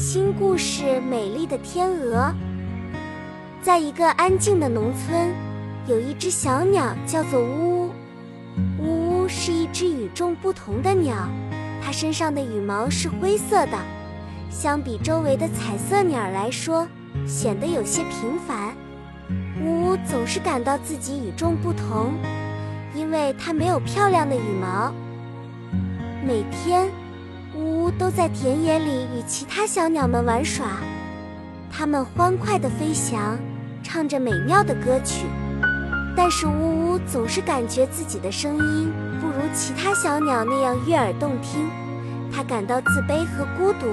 [0.00, 2.16] 新故事《美丽的天鹅》。
[3.60, 5.30] 在一个安静的农村，
[5.86, 7.90] 有一只小鸟，叫做呜呜。
[8.78, 11.28] 呜呜是一只与众不同的鸟，
[11.84, 13.76] 它身上的羽毛是灰色的，
[14.48, 16.88] 相比周围的彩色鸟来说，
[17.26, 18.74] 显得有些平凡。
[19.62, 22.14] 呜呜总是感到自己与众不同，
[22.94, 24.94] 因为它没有漂亮的羽毛。
[26.26, 26.88] 每天。
[28.00, 30.78] 都在田野里与其他小鸟们玩耍，
[31.70, 33.38] 它们欢快地飞翔，
[33.82, 35.26] 唱着美妙的歌曲。
[36.16, 41.68] 但是呜呜总是感觉自己的声音不如其他小鸟那样悦耳动听，
[42.32, 43.86] 它感到自卑和孤独。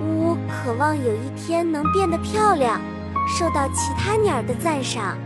[0.00, 2.80] 呜呜渴望有一天能变得漂亮，
[3.38, 5.16] 受到其他鸟儿的赞赏。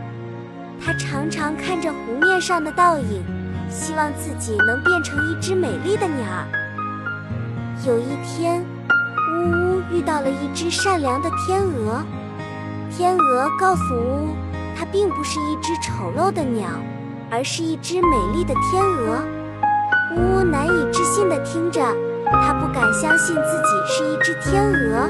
[0.79, 3.23] 它常常看着湖面上的倒影，
[3.67, 6.45] 希望自己能变成一只美丽的鸟儿。
[7.83, 8.63] 有一天，
[9.33, 12.03] 呜呜遇到了一只善良的天鹅。
[12.91, 14.35] 天鹅告诉呜呜，
[14.77, 16.69] 它并不是一只丑陋的鸟，
[17.31, 19.23] 而是一只美丽的天鹅。
[20.15, 21.81] 呜呜难以置信地听着，
[22.25, 25.09] 它不敢相信自己是一只天鹅。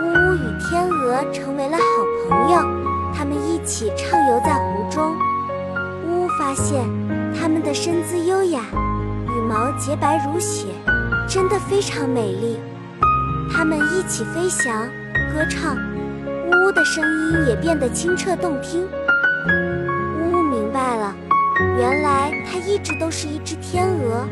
[0.00, 1.84] 呜呜与天鹅成为了好
[2.30, 2.60] 朋友，
[3.14, 5.14] 他们一起畅游在湖中。
[6.06, 6.82] 呜呜发现，
[7.38, 8.62] 它们的身姿优雅，
[9.28, 10.68] 羽毛洁白如雪。
[11.28, 12.56] 真的非常美丽，
[13.52, 14.86] 它们一起飞翔、
[15.34, 18.86] 歌唱，呜呜的声音也变得清澈动听。
[20.18, 21.12] 呜呜明白了，
[21.76, 24.24] 原来它一直都是一只天鹅，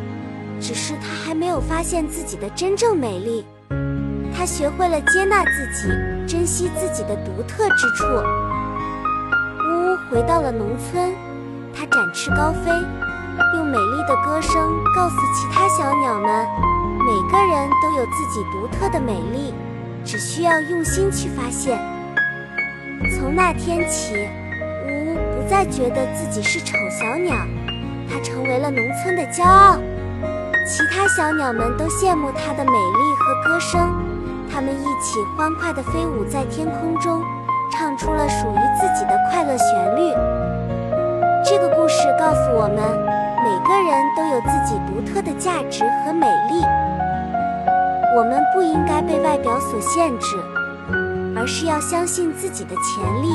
[0.60, 3.44] 只是它还没有发现自己的真正美丽。
[4.36, 5.88] 它学会了接纳自己，
[6.28, 8.06] 珍惜自己的独特之处。
[9.66, 11.12] 呜呜回到了农村，
[11.74, 12.70] 它展翅高飞，
[13.56, 14.54] 用美丽的歌声
[14.94, 16.73] 告诉其他小鸟们。
[17.14, 19.54] 每个人都有自己独特的美丽，
[20.04, 21.78] 只需要用心去发现。
[23.14, 24.28] 从那天起，
[24.84, 27.36] 呜呜不再觉得自己是丑小鸟，
[28.10, 29.78] 它成为了农村的骄傲。
[30.66, 33.94] 其他小鸟们都羡慕它的美丽和歌声，
[34.52, 37.22] 它们一起欢快地飞舞在天空中，
[37.70, 40.12] 唱出了属于自己的快乐旋律。
[41.44, 42.76] 这个故事告诉我们，
[43.44, 46.60] 每个人都有自己独特的价值和美丽。
[48.16, 50.36] 我们不应该被外表所限制，
[51.34, 53.28] 而是要相信自己的潜力，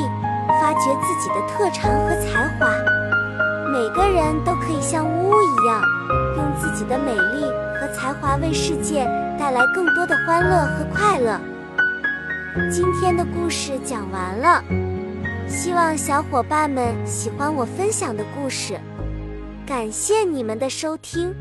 [0.58, 2.70] 发掘自己的特长和才华。
[3.70, 5.82] 每个人都可以像呜呜一样，
[6.36, 7.44] 用自己的美丽
[7.78, 9.04] 和才华为世界
[9.38, 11.38] 带来更多的欢乐和快乐。
[12.70, 14.64] 今天的故事讲完了，
[15.46, 18.80] 希望小伙伴们喜欢我分享的故事。
[19.66, 21.34] 感谢你们的收听。